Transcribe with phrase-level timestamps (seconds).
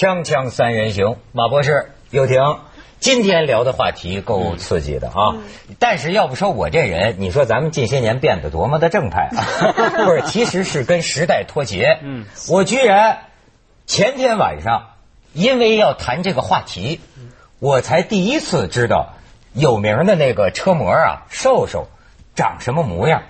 [0.00, 2.60] 锵锵三人行，马博士、有婷，
[3.00, 5.36] 今天聊的话题够刺激的啊！
[5.78, 9.44] 但是要不说我这人，你说咱们近些年变得多么的正派啊？
[10.06, 11.98] 不是，其实是跟时代脱节。
[12.00, 13.24] 嗯，我居然
[13.84, 14.92] 前天晚上
[15.34, 17.02] 因为要谈这个话题，
[17.58, 19.16] 我才第一次知道
[19.52, 21.88] 有名的那个车模啊，瘦瘦
[22.34, 23.24] 长什么模样。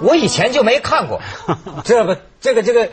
[0.00, 1.20] 我以前就没看过
[1.82, 2.90] 这个，这个，这个，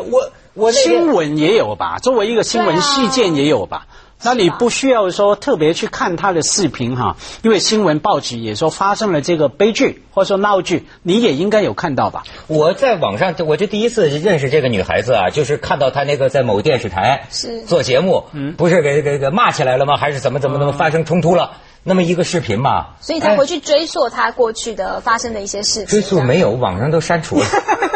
[0.00, 1.98] 我我那个新闻也有吧？
[1.98, 3.86] 作为一个新闻事件也有吧？
[4.24, 12.22] 那你不需要说特别去看他的视频哈，因为新闻报纸也说发生了这个悲剧或者说闹剧，你也应该有看到吧？
[12.46, 19.96] 我在网上，我就第一次认识这个女孩子啊，就是看到她那个在某电视台是做节目，嗯，不是给给给骂起来了吗？
[19.96, 21.56] 还是怎么怎么怎么发生冲突了？
[21.84, 25.86] 那么一个视频嘛，所以才回去追溯他过去的发生的一些事情。
[25.86, 27.44] 追溯没有，网上都删除了。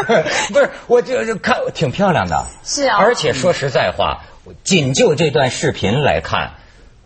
[0.51, 4.23] 不是，我就就看挺漂亮的，是啊，而且说实在话，
[4.65, 6.55] 仅就这段视频来看，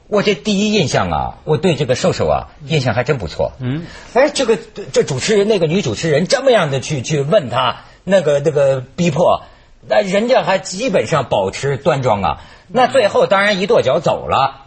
[0.08, 3.52] 我这第一印象啊，我对这个瘦瘦啊印象还真不错。
[3.60, 3.84] 嗯，
[4.16, 4.58] 哎，这个
[4.92, 9.44] 这主持人那个女主持人这么样的去去问他，那个那个逼迫，
[9.88, 12.42] 那人家还基本上保持端庄啊。
[12.68, 14.66] 那最后当然一跺脚走了。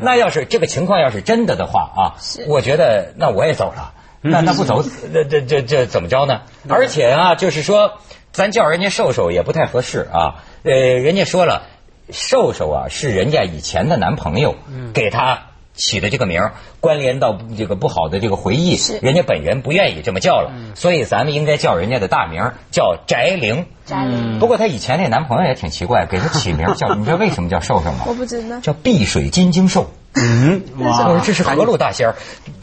[0.00, 2.02] 那要是这个情况要是真的的话啊，
[2.48, 3.94] 我觉得那我也走了。
[4.22, 6.42] 那那不走，那 这这这怎么着呢？
[6.68, 7.94] 而且啊，就是说，
[8.32, 10.44] 咱叫人家瘦瘦也不太合适啊。
[10.62, 11.62] 呃，人家说了，
[12.10, 14.56] 瘦瘦啊是人家以前的男朋友
[14.92, 15.49] 给他
[15.80, 23.66] 起的这个名儿，关联到这个不好的这个回忆，人家本人不愿意这么叫了，所以咱们应该叫人家的大名叫翟玲。
[23.86, 24.38] 翟玲。
[24.38, 28.04] 不过她以前那男朋友也挺奇怪，给她起名叫，你知道为什么叫瘦瘦吗？
[28.06, 28.60] 我不知道。
[28.60, 29.90] 叫碧水金睛瘦。
[30.14, 32.14] 嗯，哇，这是何路大仙儿，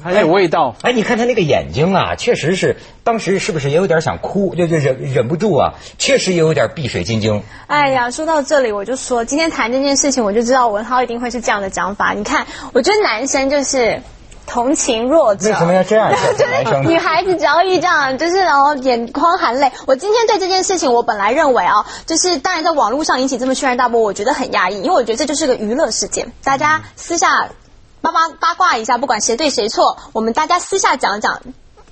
[0.03, 0.75] 还有味道。
[0.81, 7.41] 哎，你看他那个眼睛啊，确实是，当时是不是也有点想哭，就就忍忍不住啊，确实也有点碧水晶晶。
[7.67, 12.13] 哎呀，说到这里，我就说今天谈这件事情，我就知道文涛一定会是这样的讲法。
[12.13, 14.01] 你看，我觉得男生就是。
[14.47, 16.11] 同情弱者，为什么要 这样？
[16.37, 19.71] 就是女孩子只要一这样，就是然后眼眶含泪。
[19.85, 27.49] 我今天对这件事情，我本来认为啊，就是当然在网络上引起这么轩然大波，我觉得很压抑，因为我觉得这就是个娱乐事件，大家私下
[28.01, 31.41] 八八八卦一下，不管谁对谁错，我们大家私下讲讲。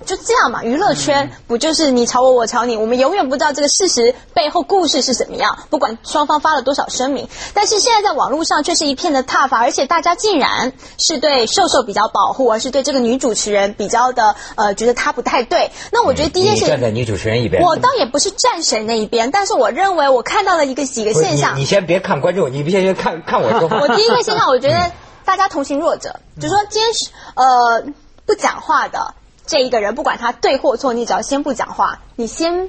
[0.04, 5.58] 就这样嘛，娱乐圈不就是你吵我，我吵你，我们永远不知道这个事实背后故事是怎么样。
[5.70, 15.70] 不管双方发了多少声明，但是现在在网络上却是一片的挞伐，而且大家竟然是对瘦瘦比较保护，而是对这个女主持人比较的呃，觉得她不太对。
[15.90, 21.56] 那我觉得第一件事，站在女主持人一边，我倒也不是站谁那一边，但是我认为我看到了一个几个现象。
[21.56, 23.78] 你先别看观众，你先先看看我说话。
[23.82, 24.92] 我第一个现象，我觉得
[25.24, 27.82] 大家同情弱者，就说今天是呃
[28.26, 29.14] 不讲话的。
[29.46, 32.68] 这一个人不管他对或错，你只要先不讲话，你先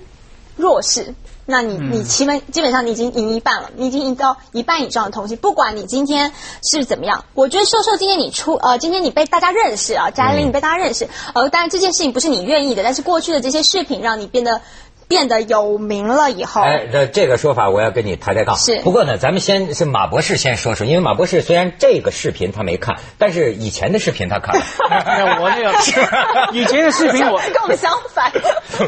[0.55, 1.13] 弱势，
[1.45, 5.35] 那你你基本基本上你已经赢一半了，你已经赢到一半以上的同情。
[5.37, 14.61] 不管你今天是怎么样，我觉得秀秀今天你出呃，今天你被大家认识啊，贾玲你被大家认识，呃，当然这件事情不是你愿意的，但是过去的这些视频让你变得。
[15.07, 18.55] 变得有名了以后，哎，这这个说法我要跟你抬抬杠。
[18.57, 24.65] 是，不过呢，咱们先是马博士先说说，因为马博士虽然这个视频他没看，但是以前的视频他看了。
[25.41, 25.71] 我那个
[26.51, 28.31] 以前的视频我跟我们相反。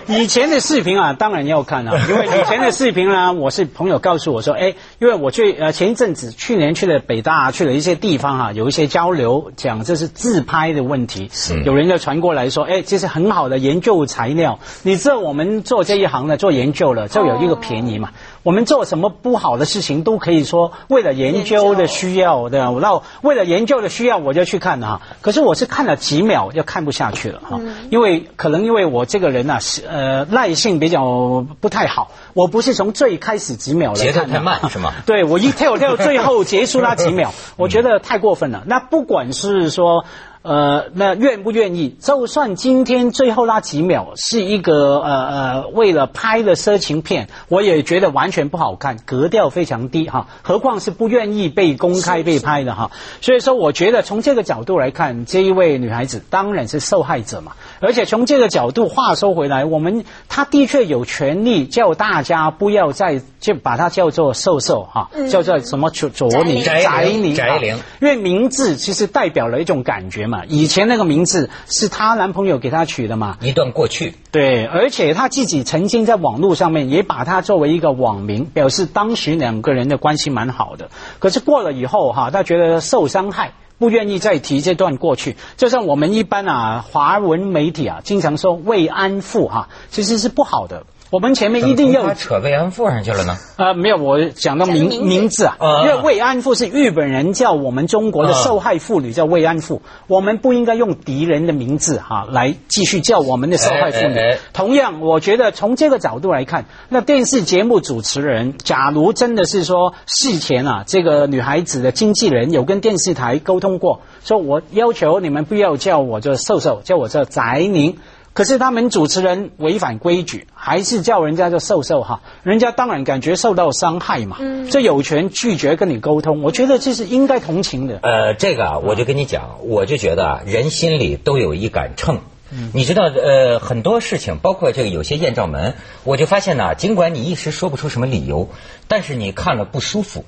[0.08, 14.60] 以前的视频啊，当然要看啊，因为以前的视频呢， 我是朋友告诉我说，哎，因为我去呃前一阵子去年去了北大，去了一些地方哈，有一些交流，讲这是自拍的问题，是有人就传过来说，哎，这是很好的研究材料。
[14.84, 18.10] 你知道我们做这一行呢，做研究了就有一个便宜嘛。
[18.44, 22.74] 我们做什么不好的事情都可以说为了研究的需要，对吧？
[22.82, 25.02] 那为了研究的需要我就去看哈。
[25.22, 27.60] 可是我是看了几秒就看不下去了哈，
[27.90, 34.94] 因为可能因为我这个人呐是呃耐性比较不太好，我不是从最开始几秒来看，节奏太慢是吗？
[35.06, 38.64] 对，我一跳跳最后结束那几秒， 我觉得太过分了。
[38.66, 40.06] 那不管是说。
[40.42, 41.98] 呃，那愿不愿意？
[42.00, 50.28] 就算今天最后那几秒是一个呃呃为了拍的色情片，我也觉得完全不好看，格调非常低哈。
[50.42, 52.92] 何况是不愿意被公开被拍的哈。
[53.20, 57.52] 所以说，我觉得从这个角度来看，这一位女孩子当然是受害者嘛。
[57.82, 70.28] 而且从这个角度，话说回来，我们她的确有权利叫大家不要再就把它叫做瘦瘦哈，叫做什么卓卓翟翟翟玲，因为名字其实代表了一种感觉。
[70.28, 73.38] 嘛，以前那个名字是她男朋友给她取的嘛？
[73.42, 74.14] 一段过去。
[74.32, 80.90] 对，而且她自己曾经在网络上面也把它作为一个网名，表示当时两个人的关系蛮好的。
[81.20, 85.38] 可是过了以后哈，她觉得受伤害，不愿意再提这段过去。
[85.56, 90.84] 就像我们一般啊，华文媒体啊，经常说慰安妇哈，其实是不好的。
[91.12, 93.36] 我们前面一定要扯慰安妇上去了呢。
[93.58, 104.20] 呃，没有，我讲到名名字啊，啊因为慰安妇是日本人叫我们中国的啊受害妇女叫慰安妇，我们不应该用敌人的名字哈、来继续叫我们的受害妇女。
[104.20, 117.98] 哎哎哎同样，我觉得从这个角度来看，那电视节目主持人，假如真的是说事前啊，这个女孩子的经纪人有跟电视台沟通过，说我要求你们不要叫我这瘦瘦，叫我这翟宁。
[118.34, 128.00] 可是他们主持人违反规矩，还是叫人家就瘦瘦哈，人家当然感觉受到伤害嘛，嗯这有权拒绝跟你沟通，我觉得这是应该同情的。
[128.02, 132.22] 呃，这个啊，我就跟你讲，我就觉得啊，人心里都有一杆秤。
[132.52, 138.50] 嗯你知道，呃，很多事情，包括这个有些艳照门，我就发现呢，尽管你一时说不出什么理由，
[138.88, 140.26] 但是你看了不舒服，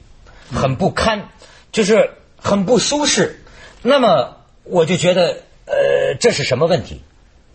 [0.54, 1.30] 很不堪，
[1.72, 3.44] 就是很不舒适。
[3.82, 7.02] 那么我就觉得，呃，这是什么问题？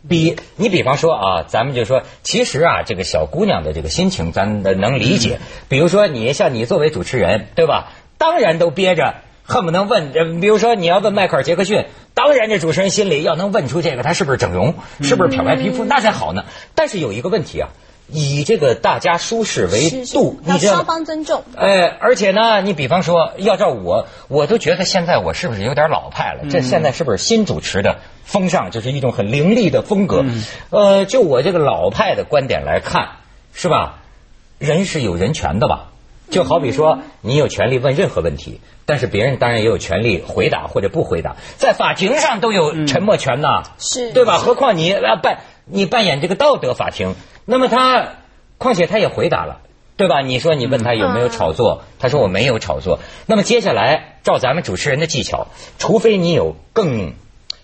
[0.09, 5.39] 比你比方说啊，咱们就说，其实啊，这个小姑娘的这个心情，咱呃能理解。
[5.69, 7.93] 比如说你像你作为主持人，对吧？
[8.19, 10.13] 当然都憋着，恨不能问。
[10.15, 16.45] 呃比如说你要问迈克尔·杰克逊，当然这主持人心里要能问出这个他是不是整容，是不是漂白皮肤，那才好呢。
[16.75, 17.69] 但是有一个问题啊，
[18.09, 21.43] 以这个大家舒适为度，要你双方尊重。
[21.57, 26.49] 哎，而且呢，你比方说，要照我，我都觉得现在我是不是有点老派了？
[26.51, 30.25] 这现在是不是新主持的风尚，就是一种很凌厉的风格？
[30.71, 33.17] 呃，就我这个老派的观点来看，
[33.55, 34.01] 是吧？
[34.59, 35.93] 人是有人权的吧？
[36.29, 43.63] 就好比说，你有权利问任何问题，但是别人当然也有权利回答或者不回答，在法庭上都有沉默权呐。
[43.79, 44.39] 是对吧？
[44.39, 47.15] 何况你啊扮你扮演这个道德法庭，
[47.45, 48.09] 那么他，
[48.59, 49.61] 况且他也回答了，
[49.97, 50.21] 对吧？
[50.21, 52.99] 你说你问他有没有炒作，他说我没有炒作。
[53.27, 55.47] 那么接下来照咱们主持人的技巧，
[55.79, 57.13] 除非你有更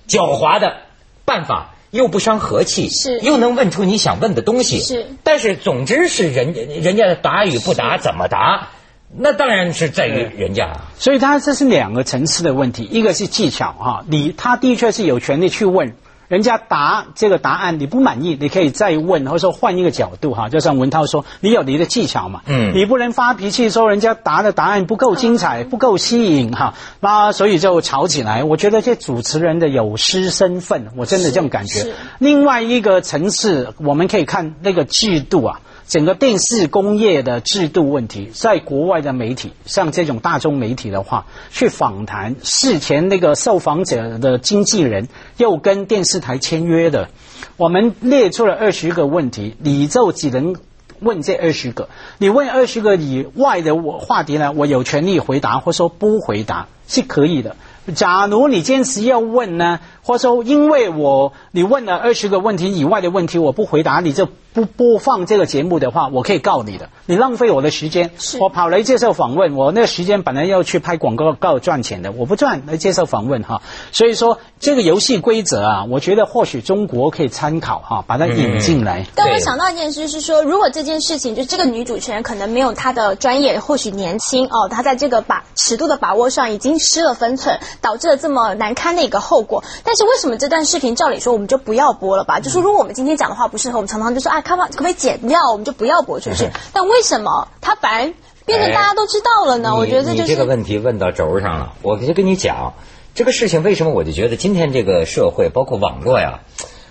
[0.09, 0.79] 狡猾的
[1.25, 1.69] 办法。
[1.93, 8.69] 又不伤和气，是又能问出你想问的东西，是但是总之是人人家的答与不答怎么答，
[9.15, 10.81] 那当然是在于人家啊。
[10.99, 15.95] 所以他这是两个层次的问题，一个是技巧哈，你他的确是有权利去问
[16.33, 28.45] 人家答这个答案你不满意，你可以再问，或者说换一个角度哈，就像文涛说，你有你的技巧嘛，嗯你不能发脾气说人家答的答案不够精彩、不够吸引哈，那所以就吵起来。
[28.45, 31.93] 我觉得这主持人的有失身份，我真的这种感觉。
[32.19, 35.61] 另外一个层次，我们可以看那个制度啊。
[35.93, 47.11] 整个电视工业的制度问题，在国外的媒体，像这种大众媒体的话，去访谈事前那个受访者的经纪人又跟电视台签约的，
[47.59, 50.57] 我们列出了二十个问题，你就只能
[51.01, 51.91] 问这二十个。
[52.17, 57.55] 你问二十个以外的我话题呢，我有权利回答，或说不回答是可以的。
[57.97, 68.39] 假如你坚持要问呢，或说因为我你问了二十个问题以外的问题我不回答，你就不播放这个节目的话，我可以告你的，你浪费我的时间是。
[68.39, 73.63] 我跑来接受访问，我那个时间本来要去拍广告告赚钱的，我不赚来接受访问哈。
[73.93, 79.07] 所以说这个游戏规则啊，我觉得或许中国可以参考哈，把它引进来。
[79.15, 89.65] 但我想到一件事是说，如果这件事情就这个女主持人可能没有她的专业，或许年轻哦，她在这个把尺度的把握上已经失了分寸，导致了这么难堪的一个后果。
[89.83, 92.39] 但是为什么这段视频照理说我们就不要播了吧？
[92.39, 96.51] 就是如果我们今天讲的话不适合，我们常常就说啊，可不可不可以剪掉，我们就不要播出去。
[96.73, 98.13] 但为什么它反而
[98.45, 99.71] 变成大家都知道了呢？
[99.73, 101.73] 你我觉得这就是你这个问题问到轴上了。
[101.83, 102.75] 我就跟你讲，
[103.15, 106.41] 这个事情为什么我就觉得今天这个社会，包括网络呀，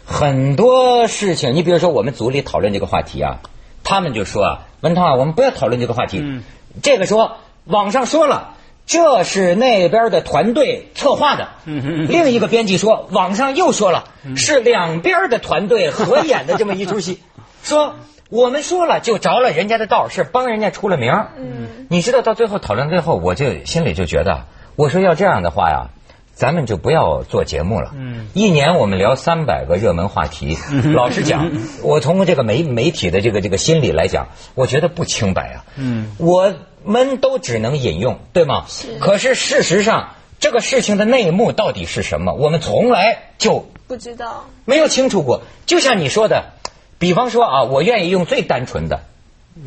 [0.06, 3.40] 很多事情，你比如说我们组里讨论这个话题啊，
[3.84, 6.20] 他们就说啊，文涛啊，我们不要讨论这个话题。
[6.22, 6.44] 嗯
[6.82, 8.56] 这个说网上说了。
[8.88, 14.06] 这是那边的团队策划的，嗯另一个编辑说，网上又说了，
[14.36, 17.22] 是两边的团队合演的这么一出戏，
[17.64, 17.96] 说
[18.30, 21.12] 我们说了就着了人家的道，是帮人家出了名。
[21.38, 25.90] 嗯，你知道到最后讨论最后，我就心里就觉得，我说要这样的话呀，
[26.34, 27.92] 咱们就不要做节目了。
[27.94, 30.58] 嗯一年我们聊三百个热门话题，
[30.94, 31.52] 老实讲，
[31.84, 35.66] 我从这个媒媒体的这个这个心理来讲，我觉得不清白啊。
[35.76, 36.54] 嗯，我
[36.86, 38.64] 们都只能引用，对吗？
[38.70, 44.46] 是可是事实上，这个事情的内幕到底是什么，我们从来就不知道。
[44.64, 45.42] 没有清楚过。
[45.66, 46.54] 就像你说的，
[47.02, 49.06] 比方说啊，我愿意用最单纯的，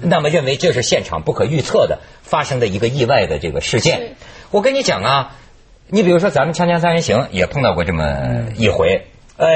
[0.00, 4.14] 那么认为这是现场不可预测的发生的一个意外的这个事件。
[4.52, 5.36] 我跟你讲啊，
[5.88, 9.48] 你比如说咱们《锵锵三人行》也碰到过这么一回，呃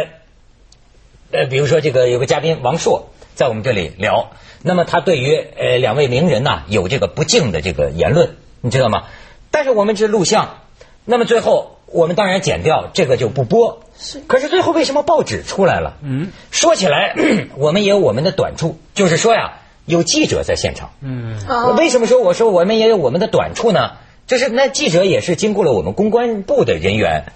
[1.31, 4.33] 呃，比如说这个有个嘉宾王朔在我们这里聊，
[4.63, 8.31] 那么他对于呃两位名人呐、有这个不敬的这个言论，
[8.61, 9.05] 你知道吗？
[9.53, 10.63] 但是我们是录像，
[11.05, 13.85] 那么最后我们当然剪掉这个就不播。
[14.01, 15.97] 是可是最后为什么报纸出来了？
[16.03, 17.15] 嗯，说起来，
[17.57, 19.55] 我们也有我们的短处，就是说呀，
[19.87, 20.91] 有记者在现场。
[21.01, 21.37] 嗯，
[21.77, 23.93] 为什么说我说我们也有我们的短处呢？
[24.27, 27.33] 就是那记者也是经过了我们公关部的人员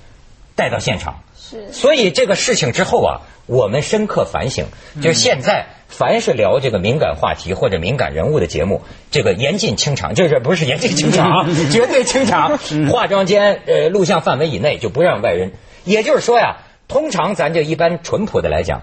[0.55, 1.23] 带到现场。
[1.37, 4.67] 是，所以这个事情之后啊，我们深刻反省，
[5.03, 15.53] 就是现在凡是聊这个敏感话题或者敏感人物的节目，这个严禁清场，就是不是严禁清场， 绝对清场，化妆间呃录像范围以内就不让外人。
[15.85, 16.59] 也就是说呀，
[16.89, 18.83] 通常咱就一般淳朴的来讲，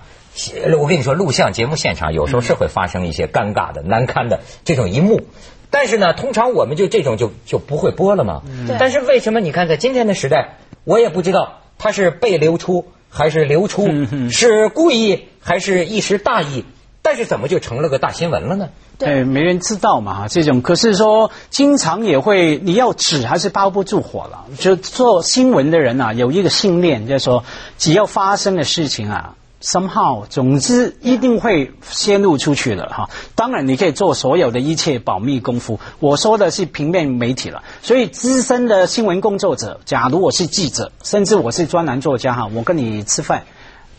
[0.79, 5.21] 我跟你说，录像节目现场有时候是会发生一些尴尬的、难堪的这种一幕，
[5.69, 8.41] 但是呢，通常我们就这种就就不会播了嘛。
[8.67, 13.87] 对但是为什么你看在今天的时代，我也不知道它是被流出还是流出，
[14.31, 16.65] 是故意还是一时大意，
[17.09, 18.69] 但是怎么就成了个大新闻了呢？
[18.99, 24.45] 对，没人知道嘛，这种可是说经常也会，你要纸还是包不住火了。
[24.59, 27.43] 就做新闻的人啊，有一个信念，就是说
[27.79, 33.09] 只要发生的事情啊，somehow，总之一定会泄露出去的哈。
[33.33, 35.79] 当然，你可以做所有的一切保密功夫。
[35.97, 43.45] 我说的是平面媒体了，所以资深的新闻工作者，假如我是记者，甚至我是专栏作家哈，我跟你吃饭。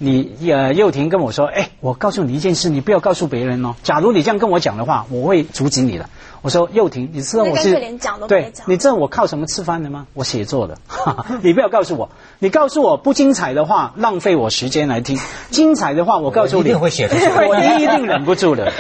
[0.03, 3.75] 你呃，幼婷跟我说，哎，我告诉你一件事，你不要告诉别人哦。
[3.83, 6.09] 假如你这样跟我讲的话，我会阻止你的。
[6.41, 10.07] 我说，幼婷，你知道我是连讲都对，你知道我靠什么吃饭的吗？
[10.15, 10.79] 我写作的，
[11.45, 15.19] 你不要告诉我，你告诉我不精彩的话，浪费我时间来听；
[15.51, 18.73] 精彩的话，我告诉你，我一定会写出去我一定忍不住的。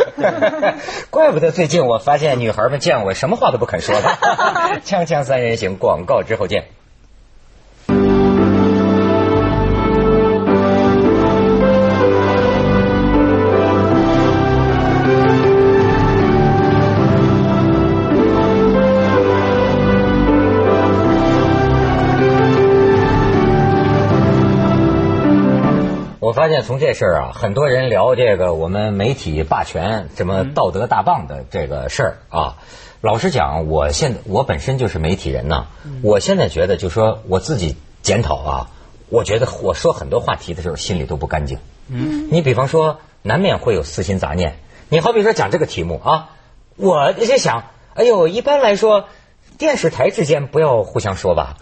[1.10, 4.18] 怪不得最近我发现女孩们见我什么话都不肯说了。
[4.86, 6.79] 锵锵三人行，广告之后见。
[26.40, 32.56] 发现从这事儿啊，很多人聊这个我们媒体霸权、什么道德大棒的这个事儿啊。
[33.02, 35.66] 老实讲，我现在我本身就是媒体人呐，
[36.00, 38.70] 我现在觉得就说我自己检讨啊，
[39.10, 41.58] 我觉得我说很多话题的时候心里都不干净。
[41.88, 44.54] 嗯，你比方说，难免会有私心杂念。
[44.88, 46.30] 你好比说讲这个题目啊，
[46.76, 49.10] 我就想，哎呦，一般来说，
[49.58, 51.58] 电视台之间不要互相说吧，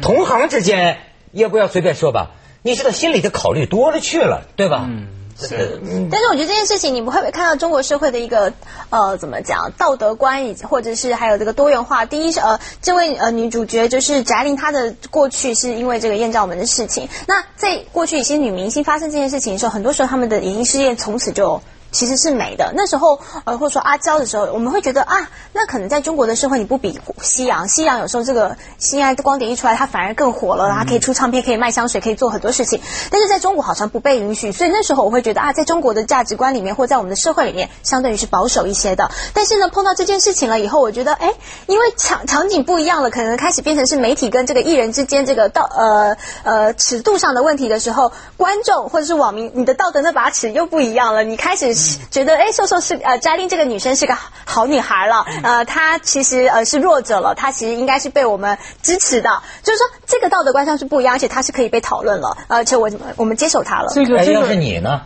[0.00, 1.00] 同行之间
[1.32, 2.30] 也不要随便说吧。
[2.62, 4.84] 你知道心里的考虑多了去了，对吧？
[4.88, 8.52] 嗯，是但是我觉得这件事情，你们会不会看到中国社会的一个
[8.90, 12.04] 呃怎么讲道德观，以及或者是还有这个多元化？
[12.06, 17.08] 第一是呃，这位呃女主角就是翟玲，她的过去是因为这个艳照门的事情。
[17.26, 21.60] 那在过去一些女明星发生这件事情的时候，很多时候她们的演艺事业从此就。
[21.92, 22.72] 其实是美的。
[22.74, 32.80] 那时候，呃，或者说阿娇的时候，我们会觉得啊，那可能在中国的社会你不比西洋，西洋有时候这个性爱的光碟一出来，它反而更火了，它可以出唱片，可以卖香水，可以做很多事情。
[33.10, 39.10] 但是在中国好像不被允许，所以那时候我会觉得啊，在中国的价值观里面，或在我们的社会里面，相对于是保守一些的。
[39.34, 41.32] 但是呢，碰到这件事情了以后，我觉得，哎，
[41.66, 51.22] 因为场场景不一样了，可能开始变成是媒体跟这个艺人之间这个道呃呃尺度上的问题的时候，观众或者是网民，你的道德那把尺又不一样了。
[51.22, 51.74] 你开始
[52.10, 59.42] 觉得，哎，瘦瘦是呃嘉玲这个女生是个好女孩了，呃，她其实呃是弱者了，她其实应该是被我们支持的。
[59.62, 63.88] 就是说，这个道德观上是不一样，而且她是可以被讨论了，而且我我们接受她了。
[63.90, 65.02] 哎，这个这要是你呢？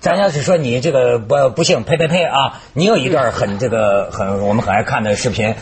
[0.00, 2.60] 咱要是说你这个不不幸，呸呸呸啊！
[2.74, 5.54] 你有一段很这个很我们很爱看的视频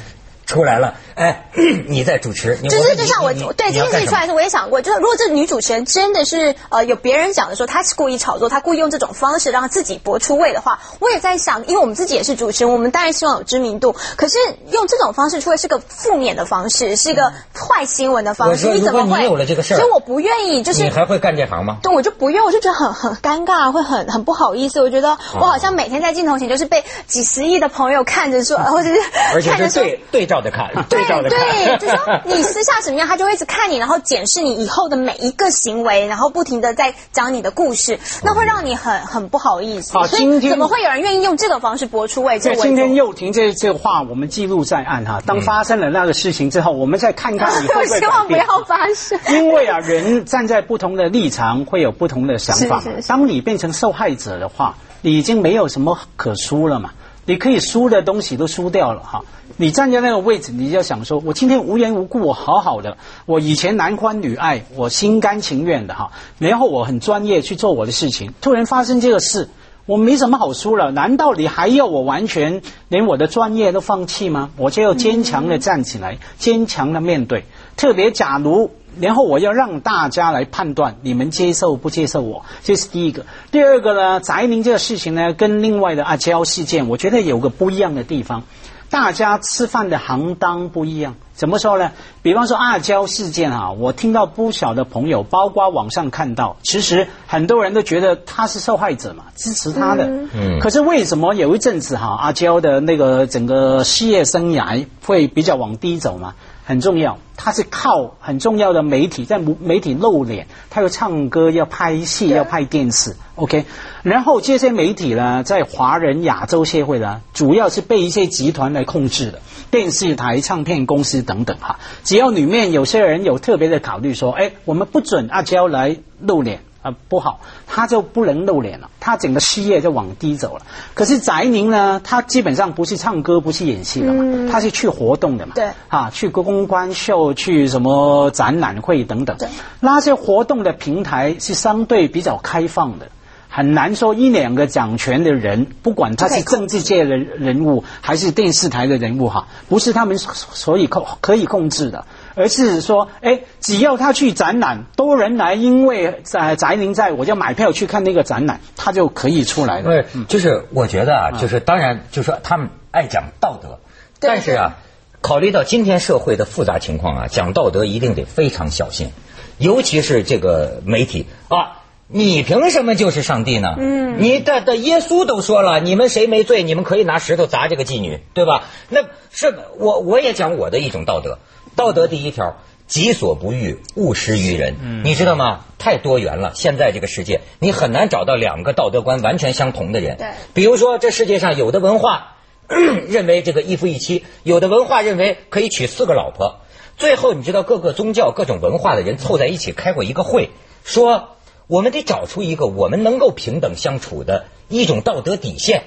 [0.47, 1.49] 出来了，哎，
[1.89, 14.39] 你在主持，就是就像我对这件事情出来的时候，我也想过，就是如果这女主持人真的是呃有别人讲的说她是故意炒作，她故意用这种方式让自己博出位的话，我也在想，因为我们自己也是主持人，我们当然希望有知名度，可是
[14.71, 19.05] 用这种方式出来是个负面的方式，是个坏新闻的方式，你怎么会？
[19.05, 21.79] 如果你有了这个事儿所以我不愿意，就是你还会干这行吗？
[21.83, 24.81] 对，我就不愿，我就觉得很很尴尬，会很很不好意思。
[24.81, 29.01] 我觉得我好像每天在镜头前就是被几十亿的朋友看着说， 或者是
[29.35, 29.83] 而且看着说。
[29.83, 39.93] 是对对照着看， 对对，就说你私下什么样，他就会一直看你，然后检视你以后的每一个行为，然后不停的在讲你的故事，那会让你很很不好意思。
[39.93, 42.39] 所以好今天怎么会有人愿意用这个方式播出位？
[42.39, 45.23] 这对，我今天又婷这这话我们记录在案哈。
[45.27, 48.01] 当发生了那个事情之后，我们再看看你会我不会改变。
[48.01, 49.19] 希望不要发生。
[49.31, 52.81] 因为啊，人站在不同的立场会有不同的想法。
[52.81, 56.91] 是是是当你变成受害者的话，你已经没有什么可输了嘛。
[57.25, 59.25] 你可以输的东西都输掉了哈。
[59.57, 69.49] 你站在那个位置，你就想说，我今天无缘无故，我好好的，我以前男欢女爱，我心甘情愿的哈，然后我很专业去做我的事情，突然发生这个事。
[69.85, 74.51] 我没什么好输了，难道你还要我完全连我的专业都放弃吗？
[74.57, 77.45] 我就要坚强的站起来，坚强的面对。
[77.77, 78.71] 特别假如
[79.01, 83.25] 然后我要让大家来判断你们接受不接受我，这是第一个。
[83.51, 88.43] 第二个呢，翟宁这个事情呢，跟另外的阿娇事件，我觉得有个不一样的地方，
[88.91, 91.15] 大家吃饭的行当不一样。
[91.35, 91.91] 怎么说呢？
[92.21, 100.05] 比方说阿娇事件啊，我听到不少的朋友，包括网上看到，其实很多人都觉得他是受害者嘛，支持他的。
[100.35, 100.61] 嗯。
[100.61, 106.35] 可是为什么有一阵子哈，阿娇的那个整个事业生涯会比较往低走嘛？
[106.65, 113.65] 很重要，他是靠很重要的媒体在媒体露脸，他要唱歌，要拍戏，要拍电视，OK。
[114.03, 119.41] 然后这些媒体呢，在华人亚洲社会呢，主要是被一些集团来控制的，
[119.71, 121.81] 电视台、唱片公司等等哈。
[122.05, 126.61] 只要里面有些人有特别的考虑，说，哎，我们不准阿娇来露脸。
[126.83, 130.67] 啊，不好，他就不能露脸了，他整个事业就往低走了。
[130.95, 139.37] 可是翟宁呢，他基本上不是唱歌，不是演戏的嘛，他是去活动的嘛，对，啊，去公关秀，去什么展览会等等，
[139.79, 143.07] 那些活动的平台是相对比较开放的，
[143.49, 152.07] 很难说一两个掌权的人，不管他是政治界的人物还是电视台的人物哈，不是他们所以控可以控制的。
[152.35, 159.83] 而是说，哎，只要他去展览，多人来，因为在翟宁在，我就买票去看那个展览，他就可以出来了。
[159.83, 163.79] 对，就是我觉得啊，就是当然，就是说他们爱讲道德，
[164.21, 164.79] 但是啊，
[165.21, 169.11] 考虑到今天社会的复杂情况啊，讲道德一定得非常小心，
[169.59, 173.75] 尤其是这个媒体啊，你凭什么就是上帝呢？
[173.79, 178.65] 嗯，你的的耶稣都说了，你们谁没罪，你们可以拿石头砸这个妓女，对吧？
[178.89, 181.39] 那是我我也讲我的一种道德。
[181.77, 185.03] 道德第一条，己所不欲，勿施于人。
[185.05, 185.65] 你知道吗？
[185.79, 190.17] 太多元了，现在这个世界，你很难找到两个道德观完全相同的人。
[190.17, 192.37] 对，比如说这世界上有的文化
[193.09, 196.61] 认为这个一夫一妻，有的文化认为可以娶四个老婆。
[196.97, 200.51] 最后你知道各个宗教、各种文化的人凑在一起开过一个会，
[200.85, 201.31] 说
[201.67, 205.85] 我们得找出一个我们能够平等相处的一种道德底线。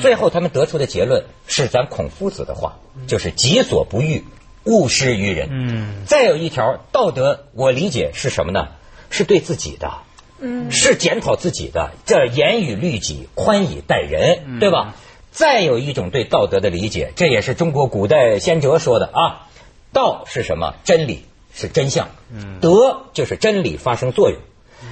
[0.00, 4.24] 最后他们得出的结论是咱孔夫子的话，就是己所不欲。
[4.64, 5.48] 勿施于人。
[5.50, 8.68] 嗯，再有一条道德，我理解是什么呢？
[9.10, 9.92] 是对自己的，
[10.40, 14.94] 嗯，是检讨自己的，这严以律己，宽以待人，对吧？
[15.30, 19.48] 再有一种对道德的理解，这也是中国古代先哲说的啊。
[19.92, 20.74] 道是什么？
[20.84, 21.24] 真理
[21.54, 22.08] 是真相。
[22.32, 24.38] 嗯，德就是真理发生作用。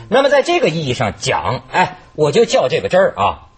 [0.09, 3.49] 那么在这个意义上讲，哎，我就较这个真儿啊。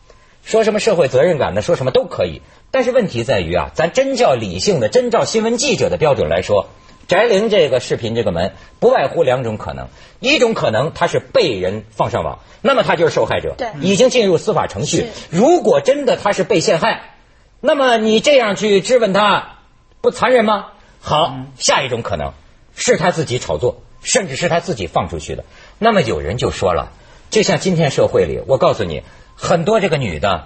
[0.44, 2.42] 说什么社会责任感的，说什么都可以。
[2.70, 6.68] 但是问题在于啊，咱真叫理性的，真照新闻记者的标准来说，
[7.08, 9.88] 翟玲这个视频这个门，不外乎两种可能：
[10.20, 15.06] 一种可能他是被人放上网，那么他就是受害者，对，已经进入司法程序。
[15.30, 17.14] 如果真的他是被陷害，
[17.60, 19.58] 那么你这样去质问他，
[20.00, 20.66] 不残忍吗？
[21.00, 22.32] 好，下一种可能
[22.74, 25.44] 是他自己炒作，甚至是他自己放出去的。
[25.78, 26.92] 那么有人就说了，
[27.34, 29.02] 就像今天社会里，我告诉你，
[29.34, 30.44] 很多这个女的。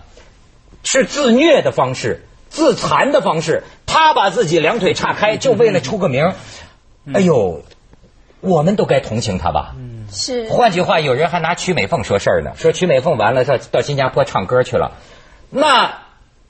[0.83, 3.65] 是自虐的方式，自残的方式。
[3.85, 6.33] 她把自己两腿岔开，就为了出个名。
[7.13, 7.63] 哎呦，
[8.41, 9.75] 我们都该同情她吧？
[10.11, 10.49] 是。
[10.49, 14.93] 换句话，有人还拿曲美凤说事儿呢，说曲美凤完了，到到新加坡唱歌去了。
[15.51, 16.08] 那。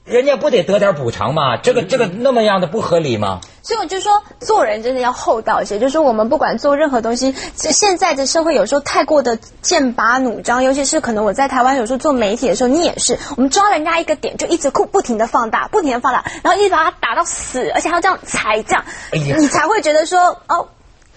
[0.09, 1.55] 人家不得得点补偿吗？
[1.57, 3.39] 这个这个那么样的不合理吗？
[3.61, 5.77] 所以我就说，做人真的要厚道一些。
[5.77, 20.67] 就是说，我们不管做任何东西，现在的社会有时候太过的剑拔弩张，尤其是可能我在台湾有时候做媒体的时候，你也是，我们抓人家一个点就一直不不停的放大，不停的放大，然后一直把它打到死，而且还要这样踩这样，你才会觉得说哦。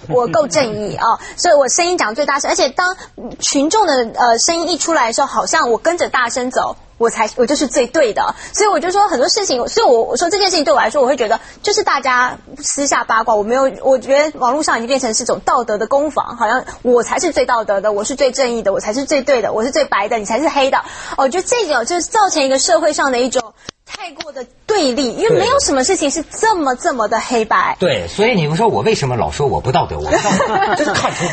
[0.09, 2.97] 我够正义啊，所以我声音讲最大声，而且当
[3.39, 8.35] 群众的呃声音一出来的时候，好像我跟着大声走，我才我就是最对的。
[8.55, 20.83] 所以我就说很多事情，所以我我说这件事情对我来说，我会觉得就是大家私下八卦，我没有，我觉得网络上已经变成是一种道德的攻防，好像我才是最道德的，我是最正义的，我才是最对的，我是最白的，你才是黑的。
[21.17, 23.53] 我觉得这种就是造成一个社会上的一种。
[23.85, 27.77] 太过的对立，因为没有什么事情是这么这么的黑白。
[27.79, 29.99] 对，所以你们说我为什么老说我不道德？
[29.99, 31.25] 我不道德， 这是看出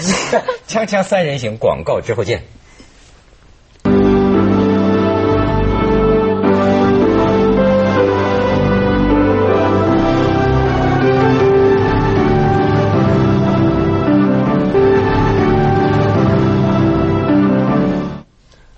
[0.67, 2.43] 锵锵三人行广告之后见。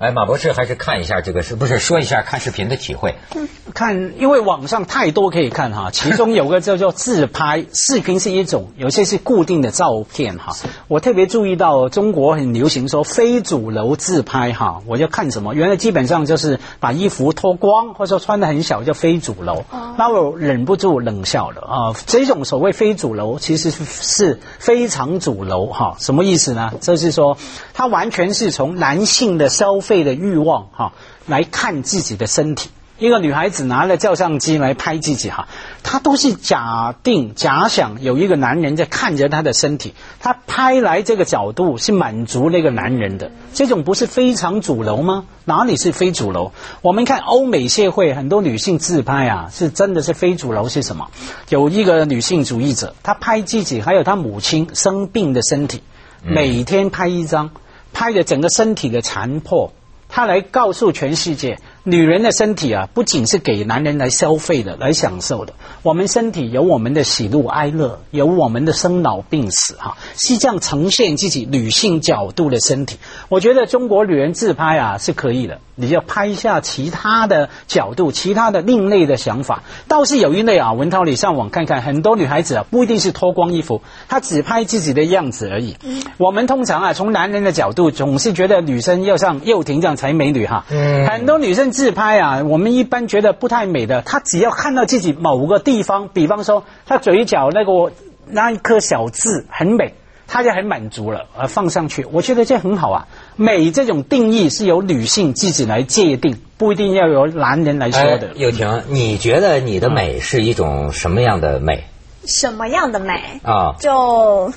[0.01, 3.13] 哎，马博士还是看一下这个是不是说一下看视频的体会？
[3.35, 10.53] 嗯看，因为网上太多可以看哈，其中有个叫做自拍 视频是一种，有些是固定的照片哈。
[10.87, 15.53] 我特别注意到中国很流行说非主流自拍哈，我就看什么？
[15.53, 19.63] 原来基本上就是把衣服脱光，或者说穿的很小叫非主流。
[19.99, 21.93] 那我忍不住冷笑了啊！
[22.07, 25.95] 这种所谓非主流，其实是非常主流哈。
[25.99, 26.71] 什么意思呢？
[26.81, 27.37] 就是说
[27.75, 29.90] 它完全是从男性的消费。
[29.91, 30.93] 费的欲望哈，
[31.25, 32.69] 来看自己的身体。
[32.97, 35.49] 一个女孩子拿了照相机来拍自己哈，
[35.83, 43.31] 她都是假定、假想有一个男人在看着她的身体，她拍来这个角度是满足那个男人的。
[43.53, 45.25] 这种不是非常主流吗？
[45.43, 46.53] 哪里是非主流？
[46.81, 51.09] 我们看欧美社会很多女性自拍啊，是真的是非主流是什么？
[51.49, 55.81] 有一个女性主义者，她拍自己还有她母亲生病的身体，
[56.23, 57.49] 每天拍一张，
[57.93, 59.73] 拍的整个身体的残破。
[60.11, 65.53] 他来告诉全世界，女人的身体啊，不仅是给男人来消费的、来享受的。
[65.81, 72.99] 我们身体有我们的喜怒哀乐，有我们的生老病死，哈，是这样呈现自己女性角度的身体。
[73.29, 79.63] 我觉得中国女人自拍啊是可以的，你要拍一下其他的角度、其他的另类的想法。
[79.87, 85.77] 倒是有一类啊，文涛，你上网看看，很多女孩子啊，不一定是脱光衣服，她只拍自己的样子而已。
[86.19, 90.65] 我们通常啊，从男人的角度，总是觉得女生要像幼婷这样才美女哈。
[90.69, 95.81] 嗯，很多女生自拍啊，我们一般觉得不太美的，他只要看到自己某个地。
[95.83, 97.91] 方，比方说他嘴角那个
[98.27, 99.95] 那一颗小痣很美，
[100.27, 103.07] 他就很满足了，呃，放上去，我觉得这很好啊。
[103.35, 108.33] 美这种定义是由女性自己来界定，不一定要由男人来说的。
[108.35, 111.83] 友婷，你觉得你的美是一种什么样的美？
[112.25, 113.73] 什么样的美啊？
[113.79, 114.53] 就。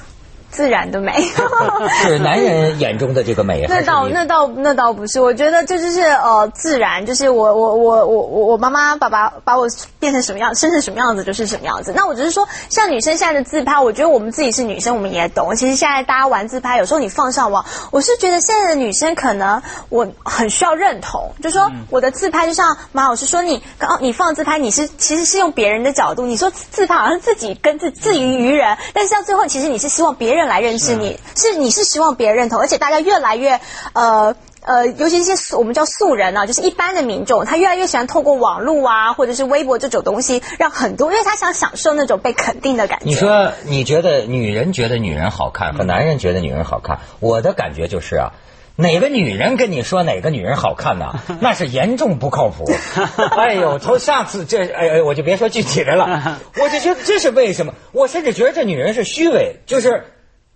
[0.54, 1.12] 自然的美
[2.06, 5.20] 是男人眼中的这个美，那倒那倒那倒不是。
[5.20, 9.66] 我觉得这就是呃自然，就是我我我我我我妈妈爸爸把我
[9.98, 11.92] 变成什么样，生成什么样子就是什么样子。
[11.96, 15.56] 那我只是说，像女生现在的自拍，我觉得我们自己是女生，我们也懂。
[15.56, 30.43] 其实现在大家玩自拍，有时候你放上网，我是觉得现在的女生可能我很需要认同，就说我的自拍就像马老师说，你刚你放自拍，你是其实是用别人的角度，你说自拍好像自己跟自自娱于人，但是到最后其实你是希望别人。
[30.46, 33.61] 来认识你是你是希望别人认同，而且大家越来越
[33.92, 34.35] 呃
[34.66, 43.04] 呃，尤其一些我们叫素人啊，就是一般的民众，他越来越喜欢透过网络啊，或者是微博这种东西，让很多，因为他想享受那种被肯定的感觉。
[43.04, 48.33] 你说你觉得女人觉得女人好看和男人觉得女人好看，我的感觉就是啊，
[48.76, 51.12] 哪个女人跟你说哪个女人好看呢？
[51.40, 52.64] 那是严重不靠谱。
[53.37, 57.74] 哎呦，从上次这哎哎，我就别说具体的了， 我就觉得这是为什么？
[57.92, 60.04] 我甚至觉得这女人是虚伪，就是。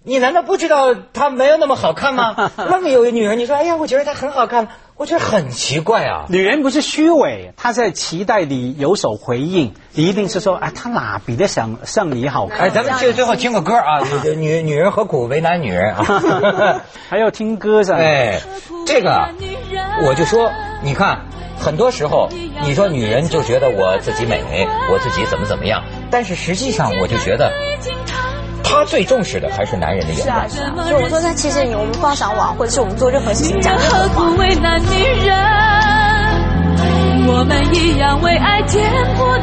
[0.04, 2.50] 你难道不知道她没有那么好看吗？
[2.56, 6.24] 那么有一女人，你说，哎呀，我觉得她很好看，我觉得很奇怪啊。
[6.28, 12.68] 女人不是虚伪，她在期待你有所回应，你一定是说，哎，她哪比得上上你好看？
[12.68, 14.00] 哎，咱们最最后听个歌啊，
[14.37, 16.80] 女女人何苦为难女人啊？
[17.11, 17.96] 还要听歌噻。
[17.96, 18.40] 哎，
[18.87, 19.28] 这个
[20.06, 20.50] 我就说，
[20.82, 21.26] 你看，
[21.58, 22.28] 很多时候
[22.62, 24.40] 你说女人就觉得我自己美，
[24.90, 27.52] 我自己怎么怎么样，但是实际上我就觉得。
[28.68, 30.48] 他最重视的还是男人的眼光。
[30.50, 30.88] 是啊，是啊。
[30.88, 35.35] 就我说，他其实你我们放上网，或者是我们做任何事情，讲的何苦为难女人？
[37.31, 38.85] 我们一样为爱颠
[39.16, 39.38] 簸。